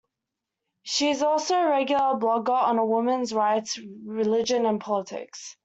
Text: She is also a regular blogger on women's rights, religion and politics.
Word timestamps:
She 0.81 1.09
is 1.11 1.21
also 1.21 1.53
a 1.53 1.69
regular 1.69 2.15
blogger 2.15 2.49
on 2.59 2.89
women's 2.89 3.33
rights, 3.35 3.79
religion 4.03 4.65
and 4.65 4.81
politics. 4.81 5.55